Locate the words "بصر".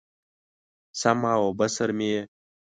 1.59-1.89